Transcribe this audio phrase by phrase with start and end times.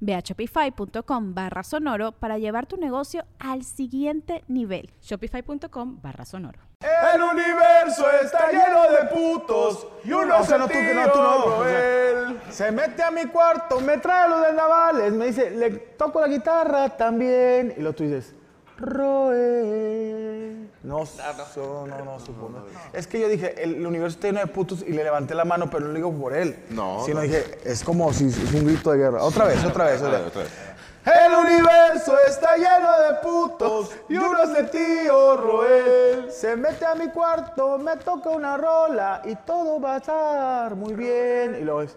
[0.00, 4.90] Ve a shopify.com barra sonoro para llevar tu negocio al siguiente nivel.
[5.02, 6.60] Shopify.com barra sonoro.
[6.80, 11.10] El universo está lleno de putos y uno O sea, se no tú, que no,
[11.10, 11.44] tú no.
[11.46, 11.98] O sea.
[12.50, 16.28] Se mete a mi cuarto, me trae lo de navales, me dice, le toco la
[16.28, 17.74] guitarra también.
[17.76, 18.34] Y lo tú dices,
[18.78, 20.68] Roe.
[20.82, 22.48] No, so- no, no, supo.
[22.48, 22.64] no.
[22.92, 25.44] Es que yo dije, el, el universo está lleno de putos y le levanté la
[25.44, 26.64] mano, pero no lo digo por él.
[26.70, 27.22] No, Sino no.
[27.22, 29.22] dije, es como si es un grito de guerra.
[29.22, 30.00] Otra vez, otra vez.
[30.00, 30.26] Otra vez.
[30.28, 30.50] Otra vez.
[31.04, 36.30] El universo está lleno de putos y uno es tío Roel.
[36.30, 40.94] Se mete a mi cuarto, me toca una rola y todo va a estar muy
[40.94, 41.56] bien.
[41.60, 41.96] Y luego es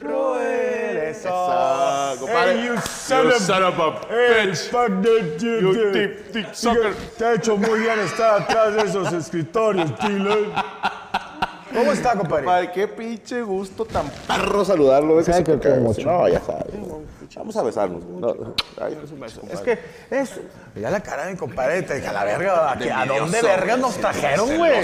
[0.00, 1.28] Eso.
[1.28, 2.52] Eso, compadre.
[2.54, 4.72] Hey, you You son of- son of a bitch.
[5.42, 5.92] You dude.
[5.92, 6.94] tip, tip, sucker.
[7.16, 10.36] Te ha hecho muy bien estar atrás de esos escritorios, Tilo.
[11.72, 12.44] ¿Cómo está, compadre?
[12.44, 15.22] Compadre, qué pinche gusto tan perro saludarlo.
[15.22, 16.02] ¿Sabe Que como mucho?
[16.02, 16.66] No, ya sabes.
[17.36, 18.02] Vamos a besarnos.
[18.04, 19.78] No, ay, es un beso, Es compadre.
[20.08, 20.40] que es.
[20.74, 23.96] Mira la cara de mi compadre, te dije, a la verga, ¿a, dónde verga nos
[23.96, 24.80] trajeron, güey?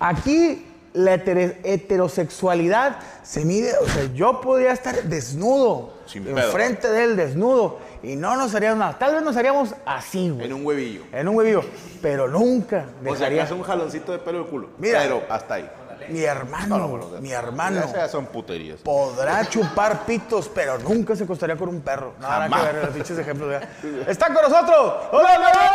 [0.00, 6.38] Aquí la heterosexualidad se mide, o sea, yo podría estar desnudo, Sin pedo.
[6.38, 8.98] enfrente de él desnudo, y no nos haríamos nada.
[8.98, 10.46] Tal vez nos haríamos así, güey.
[10.46, 11.02] En un huevillo.
[11.12, 11.62] En un huevillo,
[12.00, 13.42] pero nunca O sea, que dejaría.
[13.44, 14.68] hace un jaloncito de pelo de culo.
[14.78, 15.00] Mira.
[15.02, 15.70] Pero hasta ahí.
[16.08, 17.80] mi hermano, No, no, no, mi hermano.
[17.80, 18.80] Esas son puterías.
[18.80, 22.14] Podrá chupar pitos, pero nunca se acostaría con un perro.
[22.20, 22.60] Nada Jamás.
[22.66, 23.48] que ver, los pinches ejemplos.
[23.50, 23.68] ¿verdad?
[24.08, 24.94] ¡Están con nosotros!
[25.12, 25.70] ¡Hola, Manuel!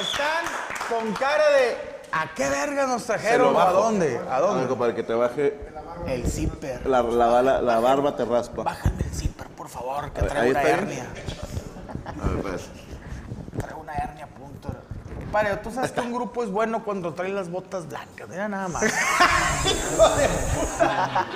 [0.00, 0.44] Están
[0.88, 3.56] con cara de ¿a qué verga nos trajeron?
[3.56, 4.20] ¿A dónde?
[4.30, 4.66] ¿A dónde?
[4.68, 5.58] compadre, que te baje
[6.06, 6.86] El zipper.
[6.86, 8.62] la, la, la, la barba, te raspa.
[8.62, 11.06] Bájame el zipper, por favor, que ver, traigo una hernia.
[12.06, 12.62] A ver, pues.
[13.58, 14.68] Traigo una hernia punto.
[15.32, 18.28] Padre, tú sabes que un grupo es bueno cuando trae las botas blancas.
[18.28, 18.84] Mira nada más.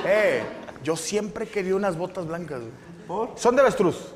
[0.05, 0.43] eh,
[0.85, 2.61] yo siempre querido unas botas blancas.
[3.09, 3.29] güey.
[3.37, 4.13] Son de avestruz.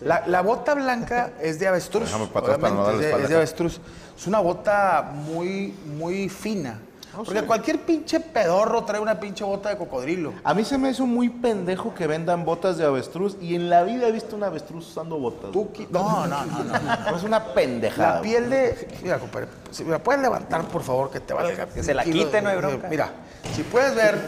[0.00, 2.04] La, la bota blanca es de avestruz.
[2.04, 3.80] Déjame para atrás para no obviamente, darle es, de, es avestruz.
[4.16, 6.78] Es una bota muy, muy fina.
[7.16, 10.32] Porque cualquier pinche pedorro trae una pinche bota de cocodrilo.
[10.42, 13.84] A mí se me hizo muy pendejo que vendan botas de avestruz y en la
[13.84, 15.52] vida he visto un avestruz usando botas.
[15.52, 16.78] Tú no, no, no, no.
[17.10, 18.16] No, es una pendejada.
[18.16, 18.88] La piel de.
[19.02, 21.66] Mira, compadre, si me la puedes levantar, por favor, que te valga.
[21.66, 22.88] Que se la quite, no hay bronca.
[22.88, 23.10] Mira,
[23.54, 24.18] si puedes ver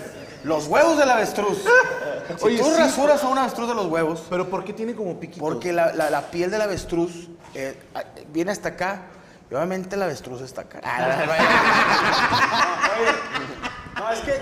[0.45, 1.65] los huevos del avestruz.
[2.39, 4.95] Si Oye, tú sí, rasuras a un avestruz de los huevos, Pero ¿por qué tiene
[4.95, 5.41] como piquitos?
[5.49, 9.03] porque la, la- la piel del avestruz eh, ah, viene hasta acá,
[9.51, 10.81] y obviamente el avestruz está acá.
[13.99, 14.35] No, es que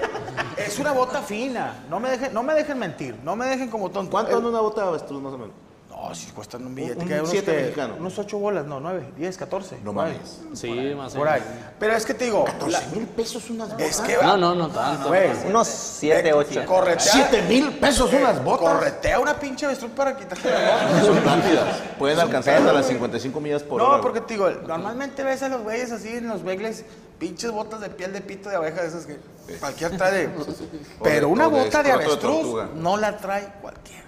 [0.65, 1.85] es una bota fina.
[1.89, 4.11] No me dejen, no me dejen mentir, no me dejen como tonto.
[4.11, 5.55] ¿Cuánto Eh, anda una bota de avestruz más o menos?
[5.97, 7.95] No, si cuestan un billete, Un- que hay un unos, siete que- mexicano.
[7.99, 9.79] unos 8 bolas, no, 9, 10, 14.
[9.83, 10.13] No por ahí.
[10.15, 10.59] mames.
[10.59, 11.41] Sí, más o Por ahí.
[11.41, 11.57] menos.
[11.79, 13.87] Pero es que te digo, la- mil pesos unas botas.
[13.89, 15.09] es que No, no, no tanto.
[15.09, 16.67] Güey, Unos 7, 8.
[16.67, 17.01] corretea.
[17.13, 18.69] ¿Siete mil pesos unas botas?
[18.75, 21.01] Corretea una pinche avestruz para quitarte la bota.
[21.07, 21.77] Son rápidas.
[21.99, 23.97] Pueden alcanzar hasta las 55 millas por hora.
[23.97, 26.85] No, porque te digo, normalmente ves a los güeyes así en los begles,
[27.19, 29.17] pinches botas de piel de pito de abeja, de esas que
[29.59, 30.31] cualquier trae de.
[31.03, 34.04] Pero una bota de avestruz no la trae cualquiera.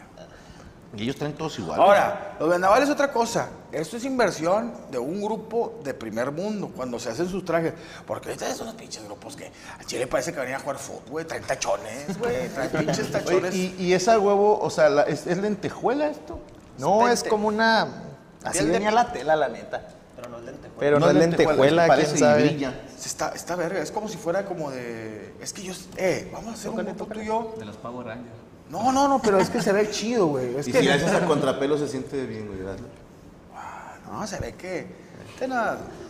[0.97, 1.81] Y ellos traen todos igual.
[1.81, 3.49] Ahora, los vendavales es otra cosa.
[3.73, 7.75] Esto es inversión de un grupo de primer mundo cuando se hacen sus trajes.
[8.07, 9.47] Porque ahorita son unos pinches grupos que
[9.79, 11.25] a Chile parece que venían a jugar fútbol, güey.
[11.27, 12.49] Traen tachones, güey.
[12.49, 13.55] Traen pinches Oye, tachones.
[13.55, 16.39] ¿y, y esa huevo, o sea, la- ¿es, es lentejuela esto?
[16.79, 17.89] No, es como una.
[18.45, 19.89] Así venía la tela, la neta.
[20.15, 20.39] Pero no,
[21.11, 22.43] es lentejuela, lentejuela, es que quién parece y sabe.
[22.45, 22.81] brilla.
[23.05, 25.35] Está, está verga, es como si fuera como de.
[25.41, 25.75] Es que yo.
[25.97, 27.55] Eh, vamos a hacer un grupo tú y yo.
[27.59, 28.31] De los Power Rangers.
[28.71, 30.57] No, no, no, pero es que se ve chido, güey.
[30.57, 30.81] Es Y que.
[30.81, 32.59] si haces a contrapelo se siente bien, güey.
[32.59, 32.79] ¿verdad?
[34.11, 34.87] No, se ve que.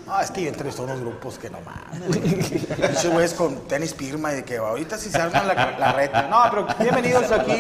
[0.09, 2.63] Ah, es que yo a unos grupos que no mames.
[2.79, 6.29] Esos güeyes con tenis firma y de que ahorita sí se arma la, la reta.
[6.29, 7.57] No, pero bienvenidos aquí.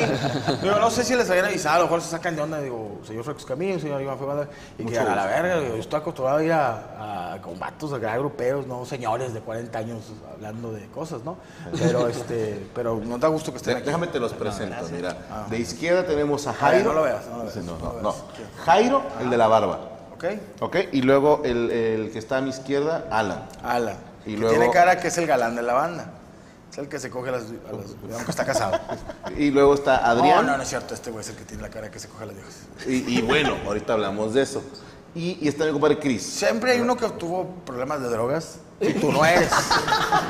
[0.63, 2.61] Digo, no sé si les habían avisado, a lo mejor se sacan de onda.
[2.61, 4.49] Digo, señor Frecos Camillo, señor Iván Febada.
[4.79, 7.93] Y que a la verga, digo, yo estoy acostumbrado a ir a, a con vatos
[7.93, 11.39] acá europeos, no señores de 40 años hablando de cosas, ¿no?
[11.77, 13.87] Pero, este, pero no da gusto que estén aquí.
[13.87, 15.47] Déjame te los presento, mira.
[15.51, 16.91] De izquierda tenemos a Jairo.
[16.91, 17.57] no lo veas, no lo veas.
[17.57, 18.15] No, no no.
[18.65, 19.96] Jairo, el de la barba.
[20.17, 20.25] ¿Ok?
[20.61, 20.77] ¿Ok?
[20.93, 23.47] Y luego el, el que está a mi izquierda, Alan.
[23.63, 23.97] Alan.
[24.25, 26.11] Y que luego- tiene cara que es el galán de la banda.
[26.73, 28.79] Es el que se coge a las, a las- aunque está casado.
[29.39, 30.45] Y luego está Adrián.
[30.47, 30.95] No, no, no es cierto.
[30.95, 32.55] Este güey es el que tiene la cara que se coge a las viejas.
[32.87, 34.63] Y, y bueno, ahorita hablamos de eso.
[35.15, 36.23] Y, y está mi compadre Chris.
[36.23, 39.51] Siempre hay uno que tuvo problemas de drogas y tú no eres.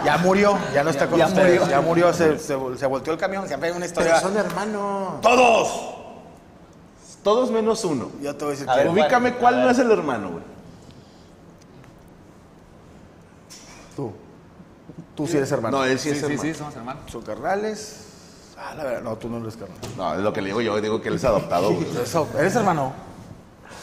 [0.04, 1.58] Ya murió, ya no está con Ya ustedes.
[1.60, 1.68] murió.
[1.70, 3.48] Ya murió, se, se, se volteó el camión.
[3.48, 4.14] Siempre hay una historia.
[4.20, 5.20] Pero son hermanos.
[5.22, 5.95] ¡Todos!
[7.26, 8.08] Todos menos uno.
[8.22, 8.70] Ya te voy a decir.
[8.70, 8.88] A ver.
[8.88, 9.40] Ubícame ¿cuál?
[9.40, 10.44] cuál A no es el hermano, güey.
[13.96, 14.12] Tú.
[15.16, 15.78] Tú sí eres hermano.
[15.78, 16.42] No, él sí, Sí, es sí, hermano.
[16.42, 17.02] sí, somos hermanos.
[17.10, 18.04] Son carnales.
[18.56, 19.76] Ah, la verdad, no, tú no eres carnal.
[19.96, 21.84] No, es lo que le digo yo, digo que él es adoptado, güey.
[22.38, 22.92] ¿Eres hermano?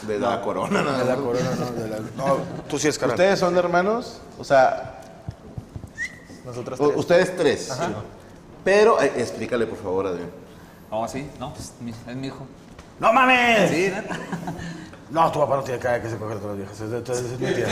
[0.08, 1.66] De la corona, nada De la corona, no.
[1.82, 2.36] De la, no,
[2.66, 3.16] tú sí eres carnal.
[3.16, 4.22] ¿Ustedes son hermanos?
[4.38, 5.02] O sea,
[6.46, 7.78] Nosotros u- ustedes tres.
[8.64, 10.30] Pero, eh, explícale por favor, Adrián.
[10.90, 12.46] Oh, sí, no, pues mi- es mi hijo.
[13.00, 13.70] ¡No mames!
[13.70, 14.16] Sí, neta.
[15.10, 16.80] No, tu papá no tiene cara de que se coge a todas las viejas.
[16.80, 17.68] Eso es mentira.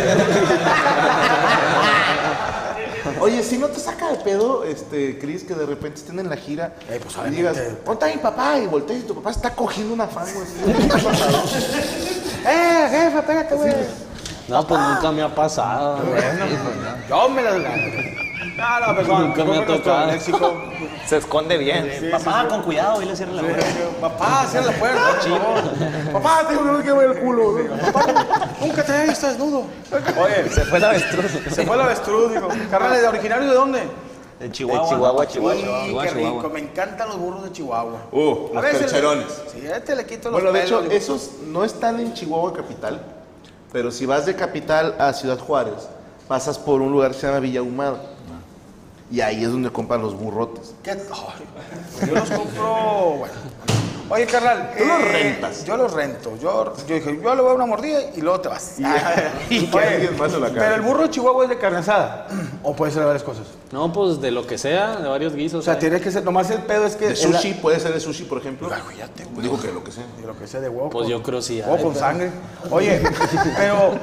[3.20, 6.36] Oye, si no te saca de pedo, este, Chris, que de repente estén en la
[6.36, 8.58] gira Eh, pues, y digas, ¿dónde está mi papá?
[8.58, 10.46] Y volteas y tu papá está cogiendo una fan, güey.
[12.46, 13.74] ¡Eh, jefa, pégate, güey!
[14.48, 15.98] No, pues nunca me ha pasado.
[17.08, 17.82] Yo me las gano.
[18.62, 19.22] No, no, perdón.
[19.28, 20.06] Nunca me ha tocado.
[20.12, 20.54] léxico-
[21.06, 22.10] Se esconde bien.
[22.12, 23.66] Papá, con cuidado, y le cierra la puerta.
[24.00, 26.12] Papá, cierra la puerta.
[26.12, 27.58] Papá, tengo que ver que ver el culo.
[27.92, 29.64] Papá, nunca te he visto desnudo.
[30.22, 31.30] Oye, Se fue la avestruz.
[31.50, 32.48] se fue el avestruz, digo.
[32.70, 33.82] Carnales, ¿de originario de dónde?
[34.38, 34.88] De Chihuahua.
[34.88, 36.02] Chihuahua, Chihuahua, Chihuahua.
[36.04, 36.42] qué Chihuahua.
[36.42, 36.54] rico.
[36.54, 37.98] Me encantan los burros de Chihuahua.
[38.12, 39.26] Uh, A los veces- percherones.
[39.52, 43.00] Sí, a este le quito los Bueno, de hecho, esos no están en Chihuahua capital,
[43.72, 45.88] pero si vas de capital a Ciudad Juárez,
[46.28, 48.00] pasas por un lugar que se llama Villa Ahumada.
[49.12, 50.74] Y ahí es donde compran los burrotes.
[50.82, 50.96] ¿Qué?
[52.06, 53.34] Yo los compro, bueno.
[54.08, 54.72] Oye, carnal.
[54.76, 55.64] Tú los eh, rentas.
[55.64, 56.36] Yo los rento.
[56.38, 58.78] Yo, yo dije, yo le voy a dar una mordida y luego te vas.
[58.78, 58.82] y
[60.18, 60.48] más se la.
[60.48, 62.26] Pero el burro de Chihuahua es de carne asada.
[62.64, 63.46] O puede ser de varias cosas.
[63.72, 65.60] No, pues de lo que sea, de varios guisos.
[65.60, 65.80] O sea, hay.
[65.80, 67.06] tiene que ser, nomás el pedo es que.
[67.08, 68.68] De la- sushi, puede ser de sushi, por ejemplo.
[68.72, 69.34] Ay, fíjate, güey.
[69.34, 70.04] Pues digo que lo que sea.
[70.20, 70.90] De lo que sea de huevo.
[70.90, 72.30] Pues con- yo creo sí Huevo con pero- sangre.
[72.70, 73.02] Oye,
[73.56, 73.94] pero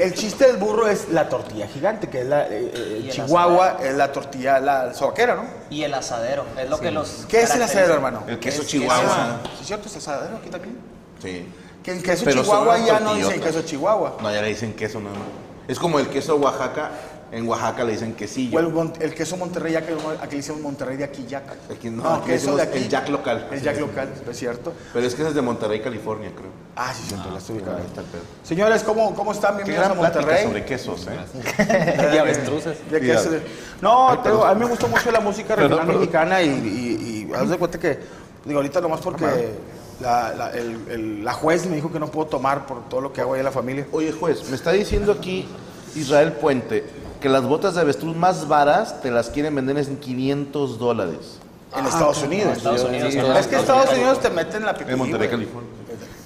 [0.00, 2.46] el chiste del burro es la tortilla gigante, que es la.
[2.48, 5.44] eh, eh, Chihuahua es la tortilla, la sobaquera, ¿no?
[5.70, 7.26] Y el asadero, es lo que los.
[7.28, 8.22] ¿Qué es el asadero, hermano?
[8.26, 9.40] El queso Es- Chihuahua.
[9.54, 9.88] ¿Sí es cierto?
[9.88, 10.78] ¿Es asadero aquí también?
[11.22, 11.46] Sí.
[11.82, 14.16] Que en queso Pero Chihuahua ya no dicen queso Chihuahua.
[14.20, 15.26] No, ya le dicen queso nada más.
[15.68, 16.90] Es como el queso Oaxaca.
[17.34, 18.56] En Oaxaca le dicen quesillo.
[18.60, 21.42] O el, queso Monterrey, ya que aquí le dicen Monterrey de aquí, Jack.
[21.68, 23.48] Aquí no, aquí decimos el Jack local.
[23.50, 24.72] El Jack local, es cierto.
[24.92, 26.50] Pero es que es de Monterrey, California, creo.
[26.76, 27.78] Ah, sí, siento, la estoy ubicando.
[27.78, 28.22] Ahí está el pedo.
[28.44, 29.56] Señores, ¿cómo, ¿cómo están?
[29.56, 30.44] Bienvenidos a Monterrey.
[30.44, 32.10] sobre quesos, ¿eh?
[32.14, 32.88] Y avestruces.
[32.88, 33.42] De queso de-
[33.82, 37.48] No, digo, a mí me gustó mucho la música regional mexicana y, y, y haz
[37.50, 37.98] de cuenta que,
[38.44, 39.54] digo, ahorita nomás porque
[40.00, 43.12] la, la, el- el- la juez me dijo que no puedo tomar por todo lo
[43.12, 43.88] que hago ahí en la familia.
[43.90, 45.48] Oye, juez, me está diciendo aquí
[45.96, 50.78] Israel Puente que las botas de avestruz más varas te las quieren vender en 500
[50.78, 51.38] dólares.
[51.74, 52.58] En Estados Unidos.
[52.58, 53.14] Estados Unidos.
[53.14, 53.18] Sí.
[53.18, 55.30] Es que Estados Unidos te meten la pipí, En Monterrey.
[55.30, 55.70] California.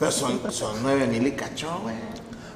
[0.01, 1.95] Pero son, son 9 mil y cacho, güey.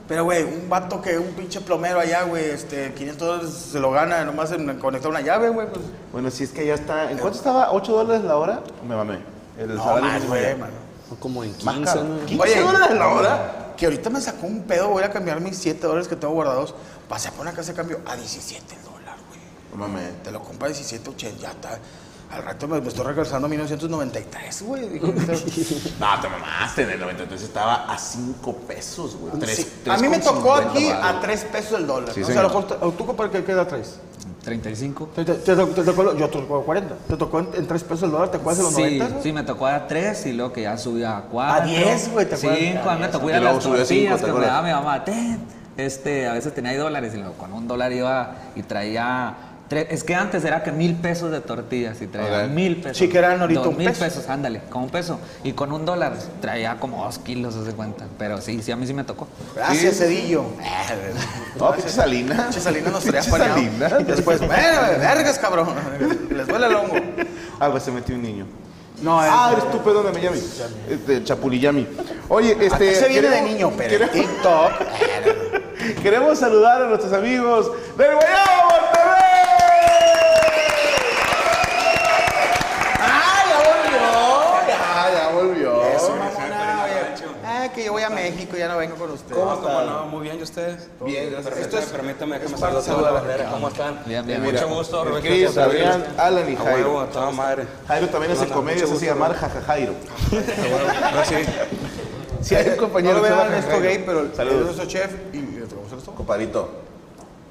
[0.09, 3.93] Pero, güey, un vato que un pinche plomero allá, güey, este, 500 dólares se lo
[3.93, 5.69] gana nomás en conectar una llave, güey.
[5.69, 7.13] Pues, Bueno, si es que ya está.
[7.13, 7.71] ¿En cuánto estaba?
[7.71, 8.61] ¿8 dólares la hora?
[8.89, 9.21] Me mamé.
[9.57, 10.73] El no salario más, güey, mano.
[11.21, 12.05] Como en Más 15, caro.
[12.09, 12.27] ¿no?
[12.27, 13.62] 15 dólares la hora.
[13.77, 16.75] Que ahorita me sacó un pedo, voy a cambiar mis 7 dólares que tengo guardados.
[17.09, 19.41] Pasé por una casa de cambio a 17 el dólar, güey.
[19.73, 20.23] No mames.
[20.23, 21.79] Te lo compra a 17, 80, ya está.
[22.31, 24.99] Al rato me, me estoy regresando a 1993, güey.
[26.01, 26.83] No, te mamaste.
[26.83, 29.33] En el 93 estaba a 5 pesos, güey.
[29.55, 29.67] Sí.
[29.91, 32.15] A mí me tocó 50 aquí a 3 pesos el dólar.
[32.15, 32.27] Sí, ¿no?
[32.29, 33.97] O sea, lo te- ¿Tú compadre, qué, qué edad traes?
[34.45, 35.09] 35.
[35.15, 36.95] ¿Te, te, te- te tocó, yo tocó 40.
[37.09, 38.31] ¿Te tocó en, 3 pesos el dólar?
[38.31, 39.09] ¿Te acuerdas de los Sí, 90?
[39.09, 39.23] güey?
[39.23, 41.63] sí, me tocó a 3 y luego que ya subí a 4.
[41.63, 42.59] A 10, güey, ¿te acuerdas?
[42.61, 45.05] 5, a mí me tocó ir a las tortillas ¿te que me daba mi mamá.
[45.05, 45.39] "Ten".
[45.77, 49.35] Este, a veces tenía ahí dólares y luego con un dólar iba y traía...
[49.71, 52.99] Es que antes era que mil pesos de tortillas y traía mil pesos.
[52.99, 54.01] Sí, que eran ahorita Dos un mil peso.
[54.05, 55.19] pesos, ándale, como un peso.
[55.45, 58.05] Y con un dólar traía como dos kilos, se cuenta.
[58.19, 59.27] Pero sí, sí, a mí sí me tocó.
[59.57, 60.45] Gracias, Cedillo.
[61.59, 62.35] No, pinche Salina.
[62.45, 63.23] Pinche Salina nos traía.
[63.23, 63.97] Salina.
[64.01, 65.69] Y después, vergas, cabrón.
[66.31, 66.97] Les duele el hongo.
[67.59, 68.47] Ah, pues se metió un niño.
[69.01, 70.39] No, Ah, es- eres tú, perdóname, Yami.
[70.91, 71.89] Este, Chapuliyami.
[72.29, 72.95] Oye, este.
[72.95, 74.73] Se viene de niño, pero queremos- TikTok.
[76.03, 78.69] Queremos saludar a nuestros amigos del Guayabo.
[83.01, 84.69] ¡Ah, ya volvió!
[84.69, 85.83] Ya, ya volvió.
[87.45, 89.39] Ah, que yo voy a México, ya no vengo con ustedes.
[89.39, 90.07] ¿Cómo, cómo no?
[90.07, 90.89] Muy bien, ¿y ustedes?
[91.05, 91.57] Bien, gracias.
[91.57, 93.51] Esto es, permítame, déjame saludar a la de- bandera.
[93.51, 94.01] ¿Cómo están?
[94.07, 94.43] Bien, bien.
[94.43, 95.87] Mucho gusto, querido Servirles.
[95.89, 97.01] Adrián, Alan y Jairo.
[97.01, 97.67] a toda madre.
[97.89, 99.93] Jairo también hace No, no, comedia, se hace llamar Jaja Jairo.
[100.33, 101.07] A huevo.
[101.11, 101.35] Ahora sí.
[102.43, 104.65] Si hay un No compañero lo que se vean esto gay, pero Saludos.
[104.65, 106.71] nuestro chef y y otro, ¿cómo se lo Compadrito.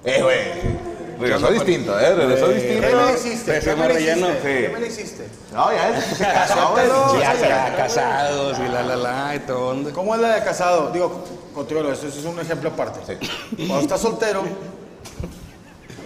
[0.04, 0.91] Eh, güey.
[1.22, 2.16] Regresó distinto, ¿eh?
[2.16, 2.82] Regresó distinto.
[2.82, 3.60] ¿Qué me lo hiciste?
[3.60, 4.28] ¿Qué me relleno.
[4.30, 4.42] hiciste?
[4.56, 4.62] Sí.
[4.62, 5.28] ¿Qué me lo hiciste?
[5.54, 7.22] No, ya es que se casó, güey.
[7.22, 9.70] Ya, ya, casados y la, la, la, y todo.
[9.70, 9.92] onda.
[9.92, 10.92] ¿Cómo es la de casado?
[10.92, 11.24] Digo,
[11.54, 13.18] contigo, no, eso es un ejemplo aparte.
[13.58, 14.44] Cuando estás soltero,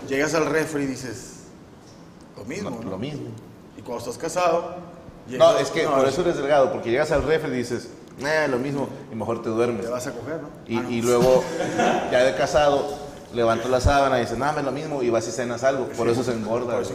[0.08, 1.32] llegas al refri y dices,
[2.38, 2.90] lo mismo, ¿no?
[2.90, 3.30] Lo mismo.
[3.78, 4.76] Y cuando estás casado,
[5.28, 7.90] No, llegas- es que no, por eso eres delgado, porque llegas al refri y dices,
[8.26, 9.86] eh, lo mismo, y mejor te duermes.
[9.86, 10.50] Te vas a coger, ¿no?
[10.68, 10.90] Y, Ah, no.
[10.90, 11.44] y luego,
[12.12, 15.32] ya de casado, levantas la sábana y dices, no, es lo mismo, y vas y
[15.32, 15.88] cenas algo.
[15.90, 16.76] Por eso se engorda.
[16.80, 16.86] güey.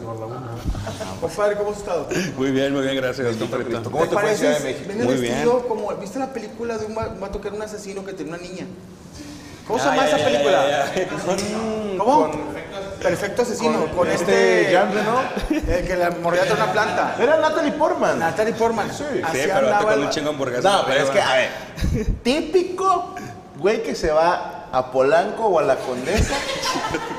[1.21, 2.07] Compadre, ¿cómo has estado?
[2.37, 3.37] Muy bien, muy bien, gracias.
[3.37, 4.93] ¿Cómo te fue en Ciudad de México?
[5.05, 8.05] Muy vestido como, ¿viste la película de un, va- un vato que era un asesino
[8.05, 8.67] que tenía una niña?
[9.67, 10.69] ¿Cómo se llama esa ya, película?
[10.69, 11.99] ya, ya.
[11.99, 12.31] ¿Cómo?
[13.01, 14.73] Perfecto asesino, con, este este...
[14.73, 15.21] Jean Reno.
[15.79, 17.17] El que la mordía de una planta.
[17.21, 18.19] Era Natalie Portman.
[18.19, 18.91] Natalie Portman.
[18.93, 20.65] Sí, Sí, pero con el- un chingo de hamburguesas.
[20.65, 21.51] No, pero es que, a ver,
[22.23, 23.15] típico
[23.59, 26.35] güey que se va a Polanco o a la Condesa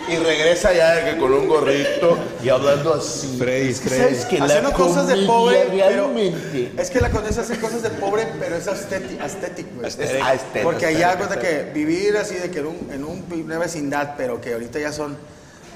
[0.08, 3.36] y regresa ya de que con un gorrito y hablando así.
[3.38, 4.02] Freddy, Es que Freddy.
[4.04, 5.88] ¿Sabes que la Haciendo cosas de pobre, pero...
[6.08, 10.64] realmente Es que la condesa hace cosas de pobre, pero es estético, estético.
[10.64, 14.40] Porque allá cuenta que vivir así de que en, un, en un- una vecindad, pero
[14.40, 15.18] que ahorita ya son,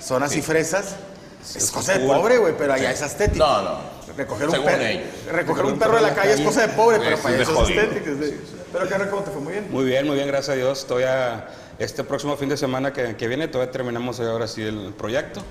[0.01, 0.95] son así fresas,
[1.55, 3.45] es cosa de pobre, güey, pero allá es estético.
[3.45, 3.95] No, no.
[4.17, 5.03] Recoger un, Según perro, ellos.
[5.29, 7.63] recoger un perro de la calle es cosa de pobre, pero Sí, para es eso
[7.63, 8.05] es estético.
[8.23, 8.37] sí.
[8.71, 9.41] Pero que ¿cómo te fue?
[9.41, 9.67] Muy bien.
[9.71, 10.79] Muy bien, muy bien, gracias a Dios.
[10.79, 11.47] Estoy a
[11.79, 15.41] este próximo fin de semana que, viene, todavía terminamos ahora sí el proyecto.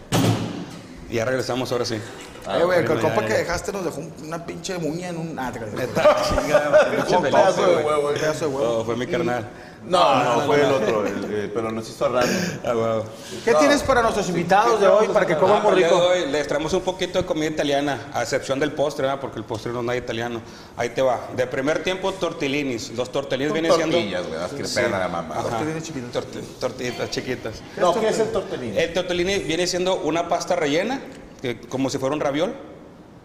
[1.10, 1.96] Y ya regresamos ahora sí.
[2.46, 3.38] Eh, güey, el compa ya, que ya.
[3.38, 5.38] dejaste nos dejó un- una pinche muña en un...
[5.38, 5.74] Ah, te creas.
[7.16, 8.08] Un pedazo de huevo.
[8.08, 8.78] Un pedazo de huevo.
[8.80, 9.48] Oh, fue mi carnal.
[9.86, 12.26] No, no, fue el otro, el- el- pero nos hizo raro.
[12.64, 13.04] Ah, wow.
[13.44, 15.94] ¿Qué tienes para nuestros invitados de hoy para que coman Ah, rico?
[15.96, 19.20] hoy les traemos un poquito de comida italiana, a excepción del postre, ¿verdad?
[19.20, 20.40] porque el postre no es nada italiano.
[20.78, 21.20] Ahí te va.
[21.36, 22.92] De primer tiempo, tortellinis.
[22.96, 23.96] Los tortellinis Son vienen siendo...
[23.96, 25.34] tortillas, güey, las que le pegan a la mamá.
[25.38, 25.48] Ajá.
[25.50, 26.10] Tortillinis chiquitos.
[26.24, 27.54] Torti- tortillitas chiquitas.
[27.76, 28.78] No, ¿qué es el tortellini?
[28.78, 31.00] El tortellini viene siendo una pasta rellena,
[31.44, 32.54] que, como si fuera un raviol.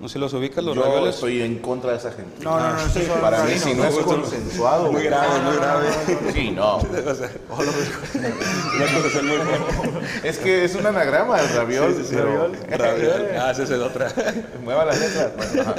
[0.02, 1.16] No sé si los ubicas, los Yo ravioles.
[1.16, 2.42] estoy en contra de esa gente.
[2.42, 4.84] No, no, no, Para mí, si no es consensuado.
[4.86, 5.06] Muy güey.
[5.06, 5.88] grave, muy grave.
[6.34, 6.78] Sí, no.
[6.80, 7.30] O sea.
[10.24, 11.96] Es que es un anagrama el raviol.
[12.70, 13.28] Raviol.
[13.40, 14.08] Ah, esa es otra.
[14.64, 15.32] Mueva las letras.
[15.36, 15.76] Bueno.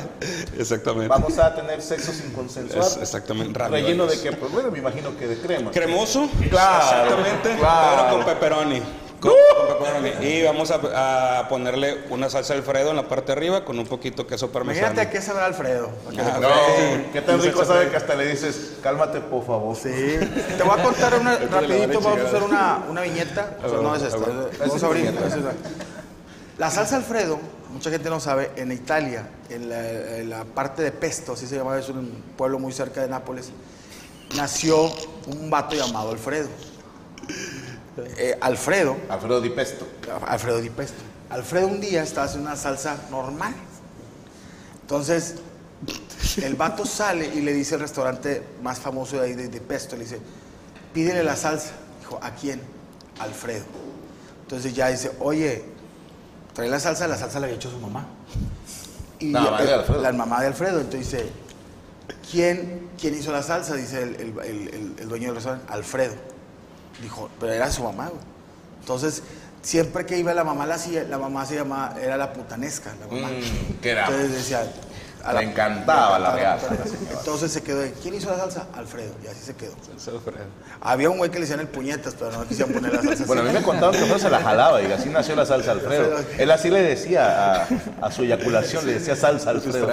[0.59, 1.09] Exactamente.
[1.09, 2.85] Vamos a tener sexo sin consensuar.
[2.85, 3.59] Es exactamente.
[3.59, 3.85] ravioles.
[3.87, 4.33] Relleno de qué?
[4.33, 5.71] Pues bueno, me imagino que de crema.
[5.71, 6.29] Cremoso.
[6.51, 7.57] Claro, Exactamente.
[7.59, 8.03] claro.
[8.05, 8.83] Pero con pepperoni.
[9.21, 10.27] Con, con pepperoni.
[10.27, 13.87] Y vamos a, a ponerle una salsa Alfredo en la parte de arriba con un
[13.87, 14.87] poquito queso parmesano.
[14.87, 15.91] Imagínate a qué sabrá Alfredo.
[16.19, 19.77] Ah, No, qué tan rico sabe que hasta le dices, cálmate por favor.
[19.77, 19.91] Sí.
[20.57, 23.57] Te voy a contar una, rapidito, vamos a hacer una, una viñeta.
[23.65, 24.19] O sea, no es esta.
[24.59, 25.13] Vamos a abrir.
[25.13, 25.53] la-
[26.59, 27.39] La salsa Alfredo,
[27.73, 31.57] mucha gente no sabe, en Italia, en la, en la parte de Pesto, así se
[31.57, 33.51] llama, es un pueblo muy cerca de Nápoles,
[34.37, 34.91] nació
[35.27, 36.49] un vato llamado Alfredo.
[38.17, 39.87] Eh, Alfredo, Alfredo Di Pesto.
[40.27, 41.03] Alfredo Di Pesto.
[41.29, 43.55] Alfredo un día estaba haciendo una salsa normal.
[44.83, 45.37] Entonces,
[46.43, 49.97] el vato sale y le dice al restaurante más famoso de ahí, de, de Pesto,
[49.97, 50.19] le dice,
[50.93, 51.73] pídele la salsa.
[52.01, 52.61] Dijo, ¿a quién?
[53.19, 53.65] Alfredo.
[54.43, 55.63] Entonces ya dice, oye,
[56.55, 58.07] trae la salsa, la salsa la había hecho su mamá.
[59.21, 60.01] Y La mamá de Alfredo.
[60.03, 60.81] La mamá de Alfredo.
[60.81, 61.31] Entonces dice,
[62.31, 63.75] ¿quién, quién hizo la salsa?
[63.77, 66.15] Dice el, el- el- el- el dueño del restaurante, Alfredo.
[67.03, 68.21] Dijo, pero era su mamá, güey.
[68.81, 69.23] Entonces,
[69.63, 70.79] siempre que iba la mamá, la,
[71.09, 73.29] la mamá se llamaba, era la putanesca, la mamá.
[73.29, 74.07] Mm, ¿qué era?
[74.07, 74.71] Entonces decía...
[75.35, 76.97] Le encantaba la putanesca.
[77.19, 77.93] Entonces se quedó, ahí.
[78.03, 78.67] ¿quién hizo la salsa?
[78.75, 79.13] Alfredo.
[79.23, 79.73] Y así se quedó.
[79.97, 80.39] Salsa Alfredo.
[80.81, 83.43] Había un güey que le decían el puñetas, pero no quisieran poner la salsa Bueno,
[83.43, 86.19] a mí me contaron que Alfredo se la jalaba y así nació la salsa Alfredo.
[86.39, 87.69] Él así le decía a,
[88.01, 89.89] a su eyaculación, le decía salsa Alfredo.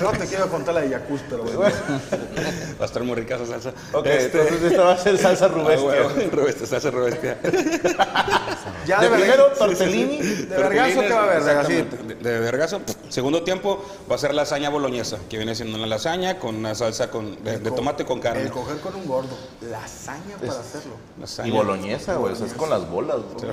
[0.00, 1.60] No te quiero contar la de Yacuz, pero bueno.
[2.80, 3.72] Va a estar muy rica esa salsa.
[3.92, 5.86] Ok, Este- entonces esta va a ser salsa Ah, rubestia.
[5.86, 7.38] huevo, Rubestia, salsa rubestia.
[8.86, 10.18] Ya de verga- tortellini.
[10.18, 11.74] de vergazo que va a haber, así.
[11.74, 12.80] De, de vergazo.
[13.08, 17.10] Segundo tiempo va a ser lasaña boloñesa, que viene siendo una lasaña con una salsa
[17.10, 18.42] con, de, de tomate con carne.
[18.42, 19.36] El coger con un gordo.
[19.60, 20.94] Lasaña para hacerlo.
[21.20, 21.48] Lasaña.
[21.48, 23.18] Y boloñesa, güey, o sea, es con las bolas.
[23.34, 23.52] güey.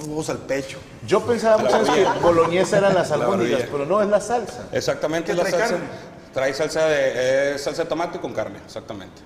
[0.00, 0.78] Huevos al pecho.
[1.06, 4.66] Yo pensaba muchas veces que boloñesa eran las albóndigas, pero no, es la salsa.
[4.72, 5.68] Exactamente ¿Qué la trae salsa.
[5.74, 5.86] carne?
[6.32, 9.22] Trae salsa de, eh, salsa de tomate con carne, exactamente.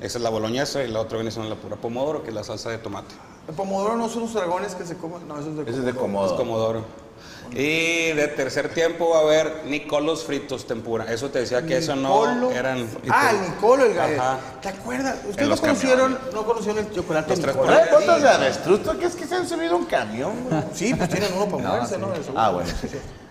[0.00, 2.42] Esa es la boloñesa y la otra viene siendo la pura pomodoro, que es la
[2.42, 3.14] salsa de tomate.
[3.48, 5.26] El pomodoro no son los dragones que se comen.
[5.28, 7.05] No, eso es de Ese es de Es comodoro.
[7.52, 11.10] Y de tercer tiempo va a haber Nicolos fritos tempura.
[11.12, 12.50] Eso te decía que eso no Nicolo.
[12.50, 12.86] eran.
[13.08, 14.20] Ah, el Nicolo, el gallo.
[14.20, 14.38] Ajá.
[14.60, 15.16] ¿Te acuerdas?
[15.18, 18.82] ¿Ustedes En no los conocieron, no conocieron el chocolate Los botas de avestruz?
[18.82, 20.32] ¿Tú qué es que se han subido a un camión?
[20.48, 20.62] güey?
[20.74, 22.12] Sí, pues tienen uno para moverse, ¿no?
[22.14, 22.32] Eso.
[22.36, 22.68] Ah, bueno.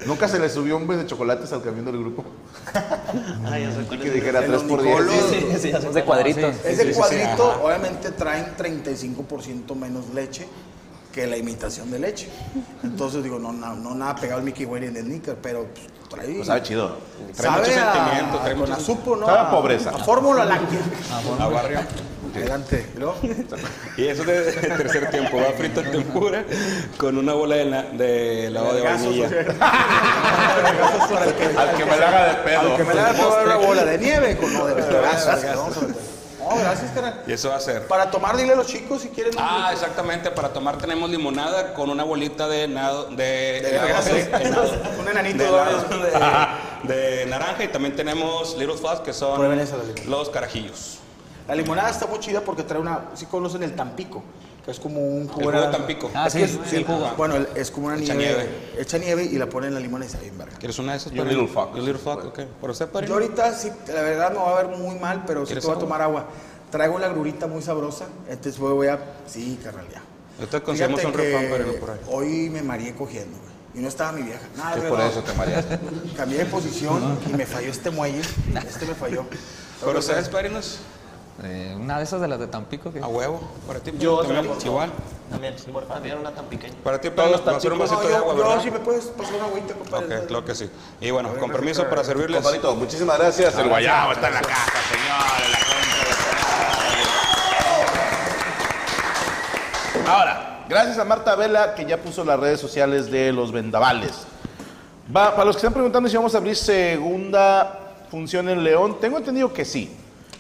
[0.06, 2.24] Nunca se le subió un vez de chocolates al camión del grupo.
[3.92, 4.96] Y que dijera En 3 los por 10.
[4.96, 6.56] Nicolos, Sí, sí, son de cuadritos.
[6.64, 7.62] Ese sí, sí, cuadrito, ajá.
[7.64, 10.48] obviamente, traen 35% menos leche
[11.16, 12.28] que la imitación de leche.
[12.84, 15.88] Entonces, digo, no, no, no nada pegado al Mickey Way en el Nícker, pero pues,
[16.10, 16.34] trae.
[16.36, 16.98] Pues sabe chido.
[17.38, 19.26] Trae mucho sabe a- sentimiento, trae con mucho- azúcar, ¿no?
[19.26, 19.90] Sabe a pobreza.
[19.92, 20.80] A fórmula láctea.
[21.40, 21.80] A barrio.
[22.36, 22.86] Adelante.
[22.94, 23.16] ¿Y luego?
[23.96, 25.38] Y eso de, de tercer tiempo.
[25.38, 26.44] Va frito en tempura
[26.98, 29.28] con una bola de, la- de helado de Gasos, vainilla.
[31.58, 32.60] Al que me la haga de pedo.
[32.60, 35.76] Al que me le haga probar una bola de nieve con no de gasos.
[36.50, 37.24] No, gracias, carnal.
[37.26, 37.88] Y eso va a ser.
[37.88, 39.34] Para tomar, dile a los chicos si quieren.
[39.36, 40.30] un Ah, exactamente.
[40.32, 44.14] Para tomar tenemos limonada con una bolita de nado, de, de helado gasos.
[44.14, 45.84] de- helado- Un enanito de, helado
[46.88, 49.40] de- de naranja y también tenemos Little Flask que son
[50.08, 51.00] los carajillos.
[51.48, 53.06] La limonada está muy chida porque trae una.
[53.16, 54.24] Sí conocen el Tampico,
[54.66, 56.10] que es como un jugo de Tampico.
[56.16, 57.14] Ah, sí, es- sí, sí, el jugo.
[57.16, 58.34] Bueno, el- es como una Echa nieve.
[58.36, 58.50] nieve.
[58.82, 60.58] Echa nieve y la ponen en la limona y está bien verga.
[60.58, 61.14] ¿Quieres una de esas?
[61.14, 61.42] Y un padrino?
[61.44, 61.74] Little Flask.
[61.76, 62.40] Un Little Flask, ok.
[62.60, 62.90] ¿Por usted?
[63.08, 65.68] Yo ahorita sí, la verdad me va a ver muy mal, pero sí ¿Quieres te
[65.68, 66.26] voy a tomar agua.
[66.72, 69.00] Traigo la grurita muy sabrosa, entonces voy voy a.
[69.28, 70.02] Sí, carnal, ya.
[70.40, 72.00] Ahorita conseguimos un padrino, por ahí.
[72.10, 73.52] Hoy me mareé cogiendo, güey.
[73.76, 74.42] Y no estaba mi vieja.
[74.58, 75.66] Nada, Es por eso te mareas.
[76.18, 78.22] Cambié de posición y me falló este muelle.
[78.68, 79.26] Este me falló.
[79.84, 80.80] ¿Pero ustedes, padrinos?
[81.44, 83.42] Eh, una de esas de las de Tampico que A huevo.
[83.68, 84.90] Para ti, Yo también, también, por igual.
[85.30, 86.74] También, por favor, también una tan pequeña.
[86.84, 88.64] Para ti, padrino, va a ser un vasito No, de agua, yo, yo ¿verdad?
[88.64, 90.20] sí me puedes pasar una agüita, compadre.
[90.20, 90.70] Ok, claro que sí.
[91.02, 92.38] Y bueno, con permiso para servirles.
[92.38, 93.58] Compadrito, muchísimas gracias.
[93.58, 95.50] El guayabo está en la casa, señores.
[100.06, 104.12] La Ahora, gracias a Marta Vela que ya puso las redes sociales de los vendavales.
[105.14, 109.18] Va, para los que están preguntando si vamos a abrir segunda función en León, tengo
[109.18, 109.96] entendido que sí.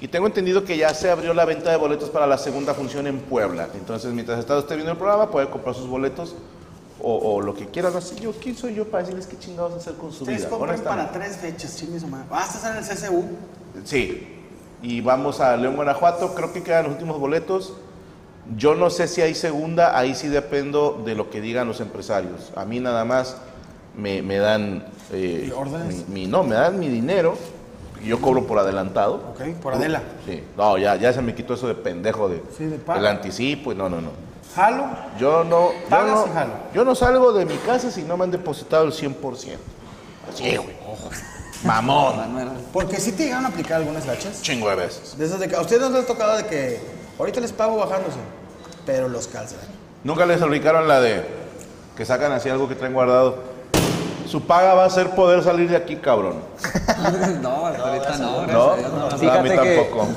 [0.05, 3.07] Y tengo entendido que ya se abrió la venta de boletos para la segunda función
[3.07, 3.69] en Puebla.
[3.73, 6.35] Entonces, mientras está usted viendo el programa, puede comprar sus boletos
[7.01, 7.91] o, o lo que quieran.
[7.97, 10.47] Así yo, ¿quién soy yo para decirles qué chingados hacer con su vida?
[10.47, 12.27] compran para tres fechas, chingue su madre.
[12.29, 13.23] Vas a estar en el CCU.
[13.83, 14.27] Sí.
[14.83, 16.35] Y vamos a León, Guanajuato.
[16.35, 17.73] Creo que quedan los últimos boletos.
[18.55, 19.97] Yo no sé si hay segunda.
[19.97, 22.51] Ahí sí dependo de lo que digan los empresarios.
[22.55, 23.37] A mí nada más
[23.97, 24.85] me, me dan...
[25.11, 26.07] eh, ¿Y órdenes?
[26.09, 27.35] mi, mi- no, me dan mi dinero.
[28.03, 29.15] Yo cobro por adelantado.
[29.31, 30.03] Ok, por Adela.
[30.25, 30.43] Sí.
[30.55, 32.43] No, ya, ya se me quitó eso de pendejo de...
[32.57, 32.99] Sí, de pago.
[32.99, 34.09] el anticipo y no, no, no.
[34.55, 34.85] Jalo.
[35.19, 36.53] Yo no, yo no, y jalo.
[36.73, 39.15] yo no salgo de mi casa si no me han depositado el 100%.
[40.31, 40.75] Así, güey.
[41.63, 42.15] Mamón.
[42.71, 44.41] Porque sí te llegaron a aplicar algunas gachas.
[44.41, 45.17] Chingo de veces.
[45.17, 46.79] De esas de que a ustedes no les ha tocado de que
[47.17, 48.17] ahorita les pago bajándose,
[48.85, 49.59] pero los calzan.
[50.03, 51.25] Nunca les aplicaron la de
[51.97, 53.55] que sacan así algo que traen guardado.
[54.27, 56.35] Su paga va a ser poder salir de aquí, cabrón.
[57.41, 58.71] no, ahorita no, gracias ¿No?
[58.71, 58.99] a Dios, no.
[58.99, 60.07] No, a mí Fíjate que tampoco.